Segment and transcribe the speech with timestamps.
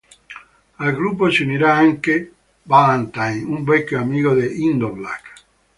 [0.77, 5.33] Al gruppo si unirà anche Ballantine, un vecchio amico di Indio Black.